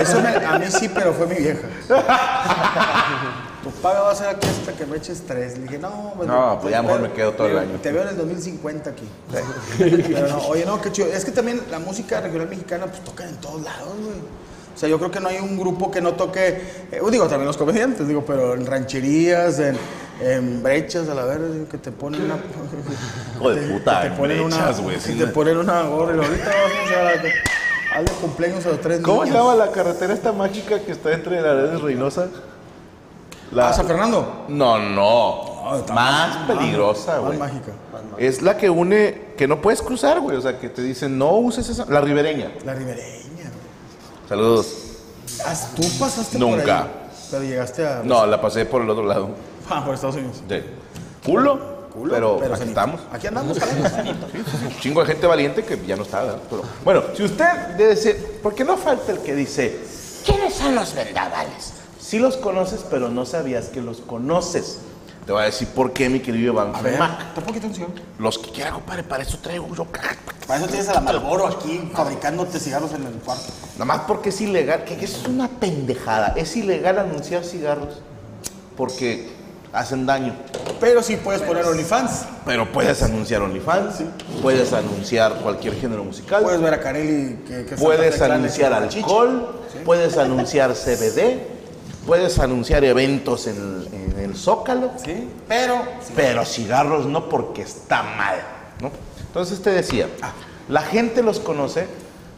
[0.00, 1.68] Eso me- a mí sí, pero fue mi vieja.
[3.62, 5.58] Tu paga va a ser aquí hasta que me eches tres.
[5.58, 7.78] Le dije, no, pues, No, pues ya mejor me quedo todo el año.
[7.82, 9.08] Te veo en el 2050 aquí.
[9.78, 11.08] Pero no, oye, no, qué chido.
[11.08, 14.18] Es que también la música regional mexicana, pues toca en todos lados, güey.
[14.74, 16.62] O sea, yo creo que no hay un grupo que no toque,
[16.92, 19.76] eh, digo, también los comediantes, digo, pero en rancherías, en,
[20.20, 22.36] en brechas, a la vez, digo, que te ponen una...
[23.36, 26.18] Hijo de que puta, te en ponen brechas, güey, que te ponen una gorra y
[26.18, 27.32] ahorita vamos a hacer
[27.94, 31.40] hazle cumpleaños a los tres ¿Cómo se llama la carretera esta mágica que está entre
[31.40, 32.28] Laredo y Reynosa?
[33.52, 33.70] La...
[33.70, 34.44] ¿A San Fernando?
[34.48, 35.48] No, no.
[35.68, 37.38] Más más- peligrosa, más güey.
[37.38, 37.72] mágica.
[38.18, 40.36] Es la que une, que no puedes cruzar, güey.
[40.36, 41.84] O sea, que te dicen, no uses esa.
[41.86, 42.50] La ribereña.
[42.64, 43.50] La ribereña.
[44.28, 44.74] Saludos.
[45.46, 46.62] Ah, ¿Tú pasaste Nunca.
[46.62, 46.90] por ahí?
[47.30, 48.02] Pero llegaste a...
[48.02, 49.30] No, la pasé por el otro lado.
[49.70, 50.42] Ah, por Estados Unidos.
[50.48, 50.64] De
[51.24, 51.78] culo.
[51.92, 52.64] Culo, pero, aquí sanito.
[52.64, 53.00] estamos.
[53.12, 53.58] Aquí andamos.
[54.66, 56.38] Un chingo de gente valiente que ya no está, ¿verdad?
[56.48, 57.44] Pero, bueno, si usted
[57.76, 59.80] debe decir, porque no falta el que dice,
[60.24, 61.72] ¿quiénes son los vendavales?
[61.98, 64.80] Sí los conoces, pero no sabías que los conoces.
[65.26, 67.92] Te voy a decir por qué, mi querido Iván A ver, un poquito atención.
[68.18, 69.84] Los que quieran, compadre, para eso traigo yo.
[70.46, 73.44] Para eso tienes a la Malboro aquí fabricándote cigarros en el cuarto.
[73.74, 76.32] Nada más porque es ilegal, que eso es una pendejada.
[76.36, 78.00] Es ilegal anunciar cigarros
[78.78, 79.28] porque
[79.72, 80.34] hacen daño.
[80.80, 82.24] Pero sí puedes poner OnlyFans.
[82.44, 84.02] Pero puedes anunciar OnlyFans,
[84.42, 88.68] puedes anunciar cualquier género musical, Puedes ver a Canelli que, que puedes Santa le anunciar
[88.68, 89.04] tira la chicha.
[89.06, 91.40] alcohol, puedes anunciar CBD,
[92.06, 95.82] puedes anunciar eventos en el, en el Zócalo, Sí, pero...
[96.16, 98.36] pero cigarros no porque está mal,
[98.80, 98.90] ¿no?
[99.26, 100.32] Entonces te decía, Ah.
[100.68, 101.86] la gente los conoce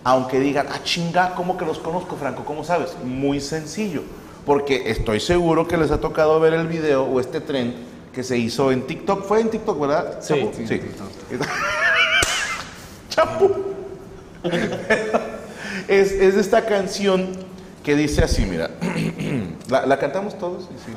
[0.02, 2.42] Aunque digan, ah, chinga, ¿cómo que los conozco, Franco?
[2.46, 2.96] ¿Cómo sabes?
[3.04, 4.02] Muy sencillo.
[4.50, 7.72] Porque estoy seguro que les ha tocado ver el video o este tren
[8.12, 9.24] que se hizo en TikTok.
[9.24, 10.18] ¿Fue en TikTok, verdad?
[10.20, 10.50] Sí.
[10.56, 10.80] Sí, sí.
[13.10, 13.48] Chapu.
[15.86, 17.28] es, es esta canción
[17.84, 18.70] que dice así, mira.
[19.68, 20.64] ¿La, la cantamos todos?
[20.84, 20.92] Sí.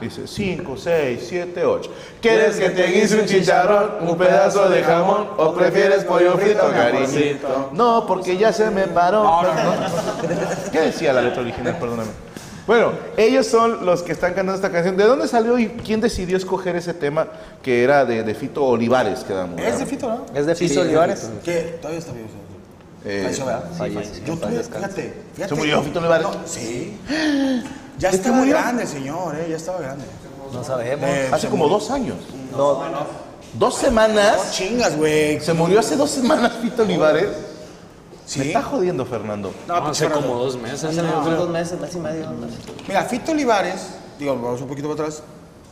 [0.00, 1.90] Dice 5, 6, 7, 8.
[2.20, 7.70] ¿Quieres que te guise un chicharrón, un pedazo de jamón o prefieres pollo frito, cariñito?
[7.74, 9.42] No, porque ya se me paró.
[10.72, 11.76] ¿Qué decía la letra original?
[11.78, 12.25] Perdóname.
[12.66, 14.96] Bueno, ellos son los que están cantando esta canción.
[14.96, 17.28] ¿De dónde salió y quién decidió escoger ese tema
[17.62, 19.20] que era de, de Fito Olivares?
[19.20, 19.60] Quedamos.
[19.60, 20.26] Es de Fito, ¿no?
[20.34, 21.28] Es de Fito Olivares.
[21.44, 21.78] ¿Qué?
[21.80, 22.26] Todavía está vivo.
[23.04, 23.70] Eh, Falleció, ¿verdad?
[23.78, 24.24] falleció.
[24.24, 25.48] Yo tuve, fíjate, fíjate.
[25.48, 26.26] ¿Se murió Fito Olivares?
[26.26, 26.98] No, sí.
[27.98, 28.56] Ya ¿De qué estaba murió?
[28.58, 29.46] grande, señor, ¿eh?
[29.48, 30.04] Ya estaba grande.
[30.52, 31.08] No sabemos.
[31.08, 31.78] Eh, Hace como murió.
[31.78, 32.16] dos años.
[32.52, 32.94] No, ¿Dos
[33.58, 34.50] No semanas?
[34.52, 35.40] chingas, güey.
[35.40, 37.28] ¿Se murió hace dos semanas Fito Olivares?
[38.26, 38.40] Sí.
[38.40, 39.52] Me está jodiendo, Fernando.
[39.68, 40.82] No, No, hace pero- como dos meses.
[40.84, 41.20] hace ¿no?
[41.22, 42.26] unos dos meses, mes y medio.
[42.88, 43.86] Mira, Fito Olivares,
[44.18, 45.22] digo, vamos un poquito para atrás,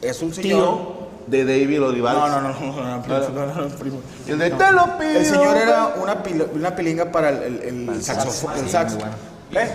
[0.00, 0.60] es un señor...
[0.60, 2.20] Tío de David Olivares.
[2.20, 3.96] No, no, no, no, no, no, primo, no, no, no, primo.
[4.28, 5.10] El de te lo pido.
[5.10, 8.92] El señor era una, pil- una pilinga para el, el, el saxofón, el sax.
[9.52, 9.70] ¿Eh?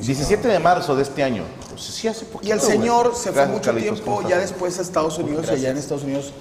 [0.00, 1.42] 17 de marzo de este año.
[1.68, 2.48] Pues sí, hace poquito.
[2.48, 3.16] Y el señor güey.
[3.16, 6.04] se fue Gracias, mucho Carlitos, tiempo ¿cómo ya después a Estados Unidos allá en Estados
[6.04, 6.32] Unidos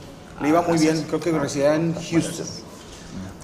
[0.42, 2.46] le iba muy bien, creo que residía en Houston.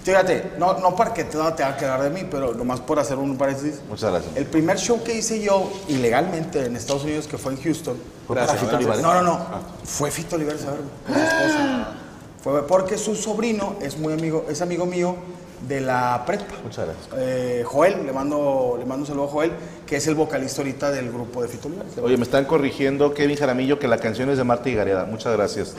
[0.10, 2.80] Fíjate, no, no para que te no te va a quedar de mí, pero nomás
[2.80, 3.80] por hacer un paréntesis.
[3.88, 4.36] Muchas gracias.
[4.36, 7.96] El primer show que hice yo ilegalmente en Estados Unidos, que fue en Houston.
[8.26, 9.04] ¿Fue para Fito Olivares?
[9.04, 9.40] No, no, no.
[9.84, 11.88] Fue Fito Olivares a verme con su esposa.
[12.42, 15.16] Fue porque su sobrino es muy amigo, es amigo mío
[15.68, 16.56] de la prepa.
[16.64, 17.08] Muchas gracias.
[17.18, 19.52] Eh, Joel, le mando, le mando un saludo a Joel,
[19.86, 21.98] que es el vocalista ahorita del grupo de Fito Olivares.
[22.02, 25.06] Oye, me están corrigiendo Kevin Jaramillo que la canción es de Marta y Gareda.
[25.06, 25.76] Muchas gracias.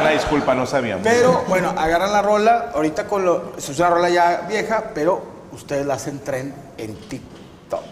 [0.00, 1.06] Una disculpa, no sabíamos.
[1.06, 5.22] Pero bueno, agarran la rola, ahorita con lo, es una rola ya vieja, pero
[5.52, 7.84] ustedes la hacen tren en TikTok.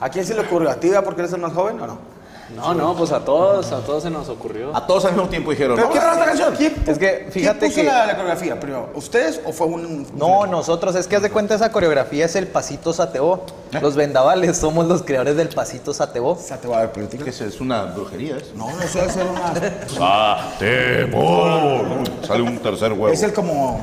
[0.00, 0.70] ¿A quién se le ocurrió?
[0.70, 2.13] ¿A ti, porque eres el más joven o no?
[2.54, 4.74] No, no, pues a todos, a todos se nos ocurrió.
[4.76, 5.76] A todos al mismo tiempo dijeron.
[5.76, 5.92] ¿Pero ¿no?
[5.92, 6.54] quién esta canción?
[6.56, 8.90] ¿Quién, Es que, fíjate ¿quién puso que- la, la coreografía primero?
[8.94, 10.06] ¿Ustedes o fue un...?
[10.16, 13.42] No, nosotros, es que haz de cuenta esa coreografía es el pasito sateo.
[13.80, 16.28] Los vendavales somos los creadores del pasito sateo.
[16.28, 17.08] O sea, te voy a ver.
[17.08, 18.52] Que es- es una brujería eso.
[18.54, 19.52] No, no sé hacer una...
[19.88, 21.84] Satebo.
[22.26, 23.08] Sale un tercer huevo.
[23.08, 23.80] Es el como...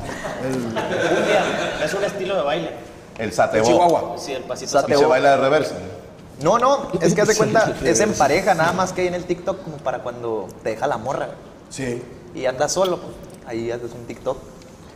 [1.84, 2.70] Es un estilo de baile.
[3.18, 3.66] El satebo.
[3.66, 4.14] Chihuahua.
[4.16, 4.96] Sí, el pasito Sateo.
[4.96, 5.74] Y se baila de reversa.
[6.42, 9.14] No, no, es que haz de cuenta, es en pareja, nada más que hay en
[9.14, 11.28] el TikTok como para cuando te deja la morra
[11.70, 12.02] Sí.
[12.34, 13.14] y andas solo, pues,
[13.46, 14.36] ahí haces un TikTok.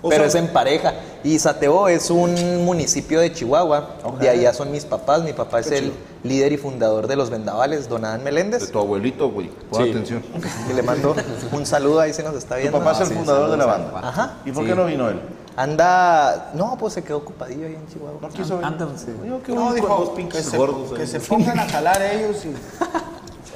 [0.02, 0.92] O Pero sea- es en pareja.
[1.24, 3.96] Y Sateo es un municipio de Chihuahua.
[4.20, 5.22] De allá son mis papás.
[5.22, 5.90] Mi papá es el
[6.22, 8.70] líder y fundador de los vendavales, don Adán De Meléndez.
[8.70, 9.48] tu abuelito, güey.
[9.70, 9.90] Pon Sí.
[9.90, 10.22] atención.
[10.70, 11.16] Y le mando
[11.50, 12.78] un saludo ahí si nos está Tu viendo.
[12.78, 14.00] papá es el Sí, fundador de la banda.
[14.02, 14.34] Ajá.
[14.44, 14.68] ¿Y por sí.
[14.70, 15.18] qué no vino él?
[15.56, 16.50] Anda.
[16.54, 18.18] No, pues se quedó ocupadillo ahí en Chihuahua.
[18.20, 18.64] No quiso venir.
[18.66, 19.06] Anda, sí.
[19.26, 20.92] Yo qué No, dijo, que se, gordos.
[20.92, 21.06] que ahí.
[21.08, 22.54] se pongan a jalar ellos y...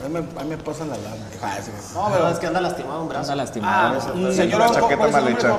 [0.02, 1.26] A mí me, a mí me pasan la lana.
[1.42, 1.58] Ah,
[1.92, 2.28] No, pero...
[2.30, 3.32] es que anda lastimado un brazo.
[3.32, 3.98] Anda lastimado.
[3.98, 5.58] Ah, señor, chaqueta ¿cuál es el mal hecha.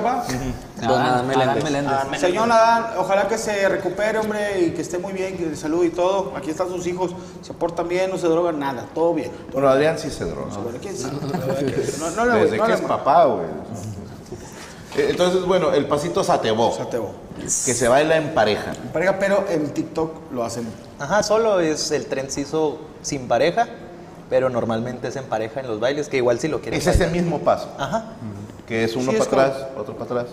[0.82, 2.20] Adán Meléndez.
[2.20, 2.48] Señor
[2.98, 6.32] ojalá que se recupere, hombre, y que esté muy bien, que de salud y todo.
[6.36, 9.30] Aquí están sus hijos, se portan bien, no se drogan nada, todo bien.
[9.52, 10.50] Bueno, Adrián sí se droga.
[12.40, 13.46] Desde no que es papá, güey.
[14.96, 16.72] Eh, Entonces, bueno, el pasito satebó.
[16.76, 17.10] Sateo.
[17.38, 18.72] Que se baila en pareja.
[18.92, 20.66] Pareja, pero en TikTok lo hacen.
[20.98, 23.68] Ajá, solo es el tren se hizo sin pareja,
[24.28, 26.80] pero normalmente es en pareja en los bailes, que igual si lo quieres.
[26.86, 27.22] Es ese bailar.
[27.22, 27.68] mismo paso.
[27.78, 28.12] Ajá.
[28.66, 30.26] Que es uno Sí, es para atrás, otro para atrás.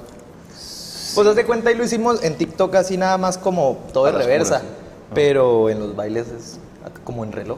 [1.15, 4.15] Pues haz de cuenta y lo hicimos en TikTok así nada más como todo en
[4.15, 4.73] reversa, puras,
[5.15, 6.59] pero en los bailes es
[7.03, 7.57] como en reloj.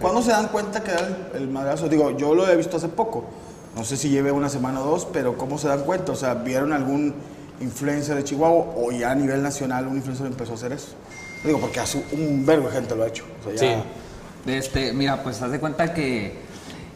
[0.00, 1.00] ¿Cuándo se dan cuenta que da
[1.34, 1.88] el, el madrazo?
[1.88, 3.24] Digo, yo lo he visto hace poco.
[3.76, 6.12] No sé si lleve una semana o dos, pero ¿cómo se dan cuenta?
[6.12, 7.14] O sea, ¿vieron algún
[7.60, 10.88] influencer de Chihuahua o ya a nivel nacional un influencer empezó a hacer eso?
[11.44, 13.24] Digo, porque hace un verbo de gente lo ha hecho.
[13.40, 13.84] O sea, ya-
[14.46, 16.34] Este, mira, pues haz de cuenta que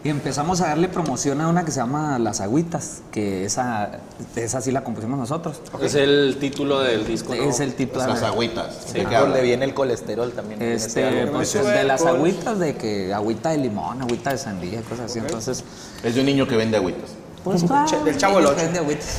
[0.05, 3.91] empezamos a darle promoción a una que se llama Las Agüitas, que esa,
[4.37, 5.61] esa sí la compusimos nosotros.
[5.81, 7.35] Es el título del disco.
[7.35, 7.43] ¿no?
[7.43, 8.07] Es el título.
[8.07, 8.93] Las agüitas.
[8.93, 10.63] ¿De Donde viene el colesterol también.
[10.63, 15.19] Este, pues de las agüitas, de que agüita de limón, agüita de sandía, cosas así.
[15.19, 15.65] Entonces,
[16.05, 17.11] Es de un niño que vende agüitas.
[17.43, 18.39] pues Che- del Chavo
[18.79, 19.19] agüitas.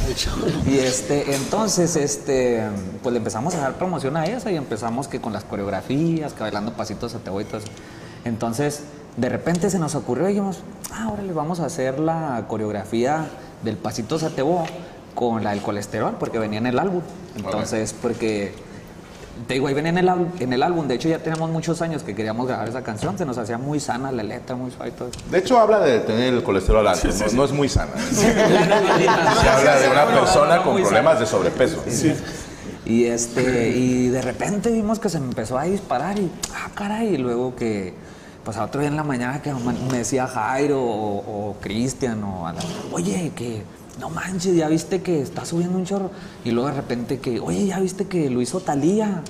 [0.65, 2.63] Y este, entonces, este,
[3.03, 6.41] pues le empezamos a dar promoción a esa y empezamos que con las coreografías, que
[6.41, 7.67] bailando pasitos a y todo eso.
[8.25, 8.81] Entonces,
[9.19, 10.59] de repente se nos ocurrió y dijimos,
[10.93, 13.27] ah, ahora le vamos a hacer la coreografía
[13.63, 14.65] del pasito satebo
[15.15, 17.01] con la del colesterol, porque venía en el álbum.
[17.35, 18.53] Entonces, porque
[19.47, 20.87] te digo, ahí venía en el, álbum- en el álbum.
[20.87, 23.17] De hecho, ya tenemos muchos años que queríamos grabar esa canción.
[23.17, 25.09] Se nos hacía muy sana la letra, muy suave y todo.
[25.29, 27.07] De hecho, habla de tener el colesterol alto.
[27.07, 27.91] no, no es muy sana.
[28.13, 31.83] Se habla de una persona con problemas de sobrepeso.
[32.85, 37.13] Y este, y de repente vimos que se me empezó a disparar y, ah, caray,
[37.15, 37.93] y luego que,
[38.43, 41.17] pues a otro día en la mañana que me decía Jairo o,
[41.49, 43.63] o Cristian o a la- oye, que
[43.99, 46.09] no manches, ya viste que está subiendo un chorro.
[46.45, 49.21] Y luego de repente que, oye, ya viste que lo hizo Talía.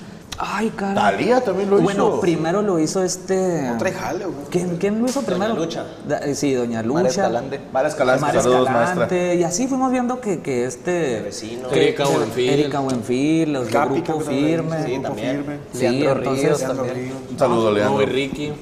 [0.42, 0.96] Ay, caray.
[0.96, 2.22] Talía también lo Bueno, hizo.
[2.22, 3.64] primero lo hizo este.
[3.64, 4.38] No trae jale, güey.
[4.50, 5.54] ¿Quién, quién lo hizo primero?
[5.54, 5.86] Lucha.
[6.08, 6.94] Da- eh, sí, Doña Lucha.
[6.94, 7.60] Mara Escalante.
[7.74, 11.20] Mara Escalante, Mara saludos, Escalante, Y así fuimos viendo que, que este.
[11.24, 11.68] Vecino.
[11.68, 12.50] que- Erika Buenfil.
[12.52, 14.48] Erika Buenfil, los de Capi, Grupo creo que también.
[14.70, 14.86] Firme.
[14.86, 15.60] Sí, también.
[15.74, 16.46] Sí, Leandro entonces.
[16.46, 17.06] Ríos Leandro también.
[17.08, 17.18] Ríos.
[17.32, 17.96] Un saludo, Leandro.
[17.98, 18.54] Muy Ricky.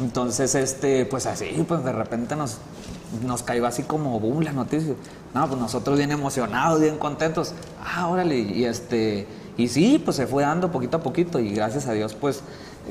[0.00, 2.58] Entonces, este, pues así, pues de repente nos,
[3.24, 4.94] nos cayó así como boom la noticia.
[5.34, 7.52] No, pues nosotros bien emocionados, bien contentos.
[7.84, 9.26] Ah, órale, y este,
[9.56, 12.40] y sí, pues se fue dando poquito a poquito y gracias a Dios, pues,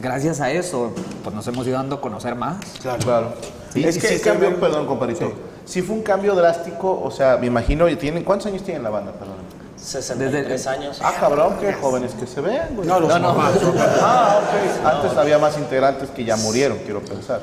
[0.02, 0.92] gracias a eso,
[1.24, 2.58] pues nos hemos ido dando a conocer más.
[3.02, 3.34] Claro.
[3.76, 5.34] Y Es es que- que cambió, bien- perdón, compadrito.
[5.66, 5.82] Sí.
[5.82, 9.12] fue un cambio drástico, o sea, me imagino, y tienen, ¿cuántos años tienen la banda,
[9.14, 9.36] perdón?
[9.84, 11.00] 63 años.
[11.04, 12.88] Ah, cabrón, qué jóvenes que se ven, güey.
[12.88, 13.54] No, los mamás.
[14.02, 14.86] Ah, ok.
[14.86, 17.42] Antes había más integrantes que ya murieron, quiero pensar.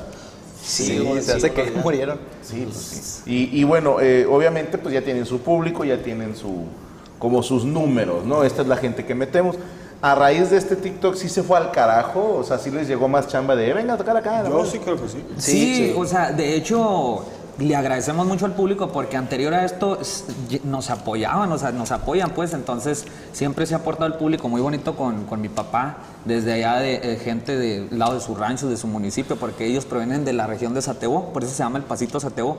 [0.63, 2.19] Sí, güey, se sí, hace que murieron.
[2.43, 3.49] Sí, pues sí.
[3.53, 6.65] Y, y bueno, eh, obviamente pues ya tienen su público, ya tienen su
[7.19, 8.45] como sus números, ¿no?
[8.45, 9.57] Esta es la gente que metemos.
[10.03, 13.07] A raíz de este TikTok sí se fue al carajo, o sea, sí les llegó
[13.09, 14.43] más chamba de, "Eh, venga a tocar acá.
[14.49, 15.23] Yo sí creo que sí.
[15.37, 17.23] Sí, o sea, de hecho,
[17.61, 19.99] le agradecemos mucho al público porque anterior a esto
[20.65, 24.63] nos apoyaban, o sea, nos apoyan, pues, entonces siempre se ha aportado el público muy
[24.63, 28.69] bonito con, con mi papá, desde allá de eh, gente del lado de su rancho,
[28.69, 31.79] de su municipio, porque ellos provienen de la región de Satebo, por eso se llama
[31.79, 32.59] el Pasito Satebo.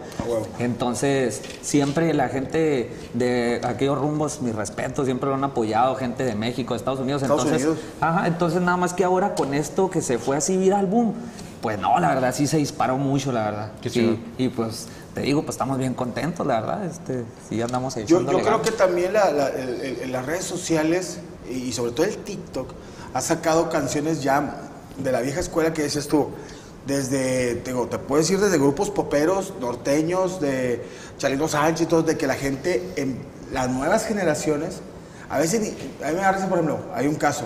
[0.60, 6.36] Entonces, siempre la gente de aquellos rumbos, mi respeto, siempre lo han apoyado, gente de
[6.36, 7.24] México, de Estados Unidos.
[7.24, 7.86] Estados entonces, Unidos.
[8.00, 11.14] Ajá, entonces nada más que ahora con esto que se fue así viral, boom,
[11.62, 13.72] pues no, la verdad sí se disparó mucho, la verdad.
[13.82, 14.18] Qué y, chido.
[14.38, 18.06] y pues te digo, pues estamos bien contentos, la verdad, este, sí andamos ahí.
[18.06, 18.62] Yo, creo ganas.
[18.62, 21.20] que también la- la- el- el- las redes sociales
[21.50, 22.72] y sobre todo el TikTok
[23.14, 24.56] ha sacado canciones ya
[24.98, 26.30] de la vieja escuela que dices tú.
[26.88, 30.84] Desde, te digo, te puedes ir desde grupos poperos, norteños, de
[31.20, 33.20] Chalino Sánchez y todo, de que la gente, en
[33.52, 34.80] las nuevas generaciones,
[35.30, 37.44] a veces, a mí me risa, por ejemplo, hay un caso,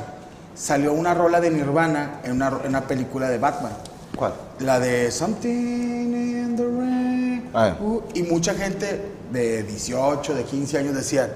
[0.56, 3.74] salió una rola de Nirvana en una, en una película de Batman.
[4.16, 4.34] ¿Cuál?
[4.60, 7.50] La de Something in the Rain.
[7.54, 7.76] Ah.
[7.80, 9.02] Uh, y mucha gente
[9.32, 11.30] de 18, de 15 años decían,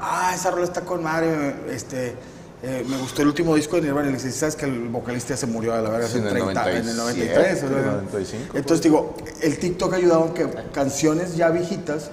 [0.00, 2.14] ah, esa rola está con madre, este,
[2.62, 4.08] eh, me gustó el último disco de Nirvana.
[4.08, 6.70] Y le ¿sabes que el vocalista se murió a la verga Sí, en el 30,
[6.72, 7.62] en el 97, 93?
[7.62, 12.10] o sea, 95, Entonces digo, el TikTok ha ayudado a que canciones ya viejitas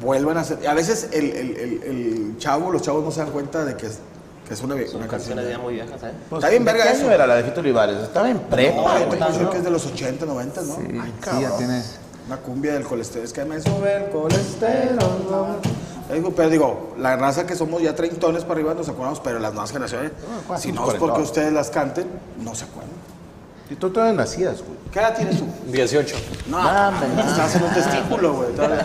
[0.00, 0.66] vuelvan a ser...
[0.66, 3.88] A veces el, el- el- el chavo, los chavos no se dan cuenta de que
[4.50, 5.08] es, una, Son una canción.
[5.08, 6.12] canciones ya muy viejas, ¿eh?
[6.28, 7.02] Pues, Está bien ¿de verga ¿Qué eso.
[7.06, 7.96] año era la de Fito Olivares?
[7.98, 9.32] Estaba en prepa, No, yo te güey.
[9.32, 10.74] decir que es de los 80, 90, ¿no?
[10.74, 11.42] Sí, Ay, sí, cabrón.
[11.42, 11.82] ya tiene.
[12.26, 13.24] Una cumbia del colesterol.
[13.24, 15.60] Es que me sube el colesterol.
[16.12, 19.52] Digo, Pero digo, la raza que somos ya treintones para arriba nos acordamos, pero las
[19.52, 20.12] nuevas generaciones,
[20.58, 22.06] si no es porque ustedes las canten,
[22.40, 22.90] no se acuerdan.
[23.70, 24.80] Y tú todavía nacías, güey.
[24.92, 25.46] ¿Qué edad tienes tú?
[25.68, 26.16] 18.
[26.48, 26.58] No,
[27.20, 28.52] estás en un testículo, güey.
[28.52, 28.84] todavía.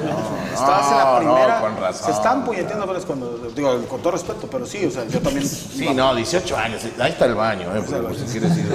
[0.53, 1.59] Estabas en la no, primera.
[1.61, 2.05] con razón.
[2.05, 3.37] Se están puñeteando apenas cuando.
[3.55, 5.47] Digo, con todo respeto, pero sí, o sea, yo también.
[5.47, 6.83] Sí, no, 18 años.
[6.99, 7.81] Ahí está el baño, eh.
[7.83, 8.65] porque, pues, si quieres ir.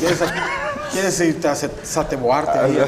[0.00, 0.18] ¿Quieres,
[0.92, 2.58] quieres irte a Sat- Sateboarte?
[2.58, 2.78] ahí.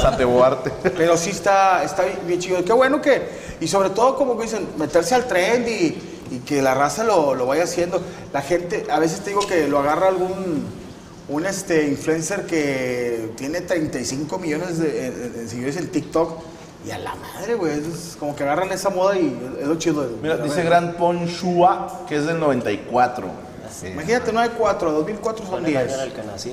[0.00, 0.70] Sateboarte.
[0.96, 2.64] Pero sí está, está bien- bien chido.
[2.64, 3.28] Qué bueno que,
[3.60, 6.00] y sobre todo como que dicen, meterse al trend y,
[6.30, 8.00] y que la raza lo, lo vaya haciendo.
[8.32, 10.78] La gente, a veces te digo que lo agarra algún
[11.30, 16.40] un este influencer que tiene 35 millones de, en- en seguidores en TikTok
[16.86, 17.72] y a la madre, güey.
[17.78, 20.02] Es como que agarran esa moda y es lo chido.
[20.08, 20.66] de- Mira, de dice ver.
[20.66, 23.26] Gran Ponchua, que es del 94.
[23.92, 25.98] Imagínate, 94, 2004 son Fue en el año 10.
[25.98, 26.52] en el que nací.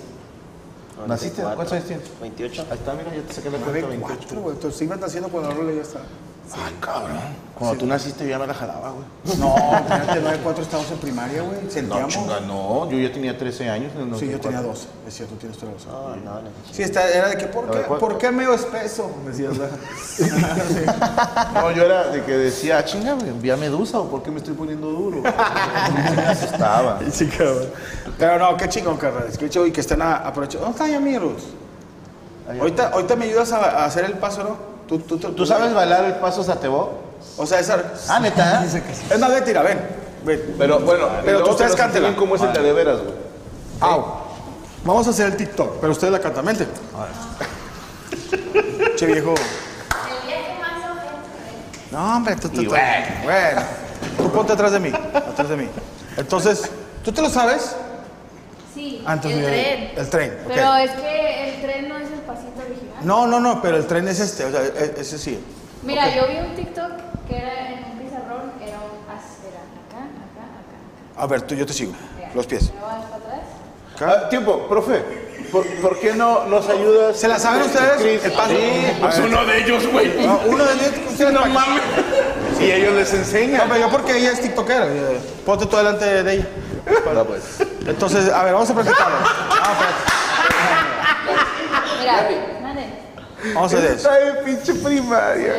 [1.08, 1.42] ¿Naciste?
[1.42, 1.56] 94.
[1.56, 2.22] ¿Cuántos años tienes?
[2.22, 2.66] 28.
[2.72, 3.98] Ahí está, mira, ya te saqué la cuenta 28.
[4.00, 4.56] 94, güey.
[4.56, 6.00] Entonces ibas naciendo cuando la rola ya está.
[6.54, 7.48] Ay, cabrón.
[7.58, 9.38] Cuando tú naciste yo ya me la jalaba, güey.
[9.40, 11.64] No, imagínate, 94 estábamos en primaria, güey.
[11.64, 12.14] No, Sentíamos.
[12.14, 12.90] chinga, no.
[12.90, 14.42] Yo ya tenía 13 años en el Sí, yo 94.
[14.52, 14.88] tenía 12.
[15.08, 16.24] Es cierto, tienes toda la razón.
[16.26, 16.48] No, no, no.
[16.72, 17.80] Sí, está, era de que, ¿por qué.
[17.80, 19.10] ¿por qué medio espeso?
[19.26, 19.76] Me decías, ¿verdad?
[21.54, 24.38] No, yo era de que decía, "Ah, chinga, me envía medusa o por qué me
[24.38, 25.22] estoy poniendo duro.
[25.22, 27.00] me asustaba.
[27.12, 27.70] Sí, cabrón.
[28.18, 29.38] Pero no, qué chingón, carnales.
[29.38, 30.68] Qué chido y que estén a- aprovechando.
[30.68, 31.42] ¿Dónde está Yami Ruth?
[32.60, 34.77] Ahorita, ahorita me ayudas a, a hacer el paso, ¿no?
[34.88, 37.00] ¿Tú, tú, ¿Tú sabes bailar el paso satebó?
[37.38, 37.94] O sea, esa...
[38.10, 38.64] Ah, neta.
[38.66, 39.80] Es más, vete, tira, ven.
[40.24, 40.56] ven.
[40.58, 42.16] Pero bueno, Pero ustedes cántela.
[42.16, 43.14] cómo es el de veras, güey.
[43.82, 44.06] Au.
[44.84, 46.46] Vamos a hacer el TikTok, pero ustedes la cantan.
[46.46, 46.68] Vente.
[48.96, 49.34] Che, viejo.
[51.92, 53.62] No, hombre, tú, tú, tú- bueno.
[54.18, 55.68] Tú ponte atrás de mí, atrás de mí.
[56.18, 56.70] Entonces,
[57.04, 57.76] ¿tú te lo sabes?
[58.74, 59.92] Sí, Antes el tren.
[59.98, 60.52] el tren, ok.
[60.54, 62.96] Pero es que el tren no es el pasito original.
[63.02, 65.40] No, no, no, pero el tren es este, o sea, e- ese sí.
[65.84, 66.14] Mira, Ok.
[66.16, 66.92] yo vi un TikTok
[67.28, 70.46] que era en un pizarrón, era un as- era acá, acá, acá,
[71.16, 71.24] acá.
[71.24, 71.94] A ver, tú, yo te sigo.
[72.36, 72.72] Los pies.
[74.00, 75.26] Ah, tiempo, profe.
[75.52, 77.18] ¿Por, por qué no nos ayudas?
[77.18, 77.94] ¿Se la saben ustedes?
[78.02, 78.24] Chris?
[78.26, 78.50] El paso.
[78.50, 78.58] Sí,
[79.00, 80.26] pues uno de ellos, güey.
[80.28, 80.92] No, uno de ellos.
[81.10, 81.82] ustedes No mames.
[82.60, 83.68] Y ellos les enseñan.
[83.68, 84.86] No, pero yo porque ella es tiktokera.
[84.88, 86.48] eh, Ponte tú delante de ella.
[87.16, 87.44] Va, pues.
[87.88, 89.16] Entonces, a ver, vamos a practicarlo.
[89.20, 89.64] Vamos a,
[92.02, 92.30] Mira.
[93.54, 93.96] Vamos a hacer eso.
[94.12, 95.54] Está de pinche primaria.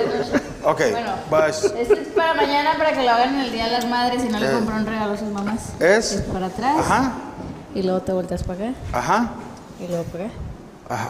[0.65, 1.11] Ok, Bueno.
[1.31, 1.65] vas.
[1.65, 4.29] Este es para mañana para que lo hagan en el Día de las Madres y
[4.29, 4.51] no le Eh.
[4.53, 5.61] compran un regalo a sus mamás.
[5.81, 6.23] Es.
[6.33, 6.77] Para atrás.
[6.79, 7.13] Ajá,
[7.75, 8.73] Y luego te volteas para acá.
[8.93, 9.31] ajá,
[9.81, 10.35] Y luego para acá.
[10.91, 11.09] ajá.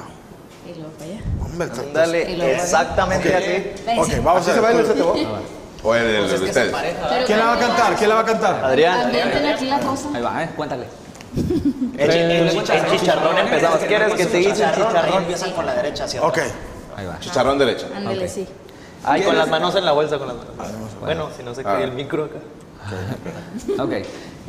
[0.66, 1.20] Y luego para allá.
[1.44, 3.98] Hombre, t- Dale, exactamente así.
[3.98, 4.96] Ok, vamos ¿Así a se baila ese ver.
[4.98, 5.14] tebo?
[5.84, 6.74] O el de Pues ustedes.
[7.26, 7.94] ¿Quién la va a cantar?
[7.94, 8.64] ¿Quién la va a cantar?
[8.64, 10.08] Adrián, Ambienten aquí la cosa.
[10.12, 10.84] Ahí va, eh, cuéntale.
[12.98, 13.78] chicharrón empezamos.
[13.80, 15.22] ¿Quieres que te hice un chicharrón?
[15.22, 16.38] empiezan con la derecha hacia Ok.
[16.96, 17.18] Ahí va.
[17.20, 17.86] Chicharrón derecha.
[17.94, 18.46] Ándale, sí.
[19.04, 20.72] Ay, con las manos en la bolsa, con las manos.
[21.00, 21.64] Bueno, si no se Ah.
[21.64, 22.38] cae el micro acá.
[23.82, 23.92] Ok.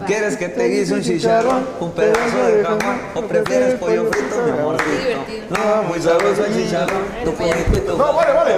[0.08, 4.52] ¿Quieres que te guise un chicharrón, un pedazo de jamón o prefieres pollo frito, mi
[4.52, 4.78] amor?
[5.50, 8.56] No, muy sabroso el chicharrón, tu pollito No, vale, vale.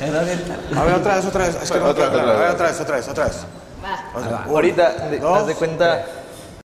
[0.00, 0.76] Bien.
[0.76, 1.58] A ver, otra vez, otra vez.
[1.62, 3.36] Es que no Otra, vez, otra vez, otra vez.
[4.48, 4.94] Ahorita,
[5.36, 6.04] haz de cuenta.